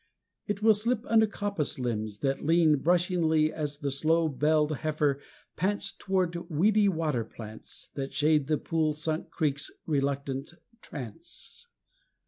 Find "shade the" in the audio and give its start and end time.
8.11-8.57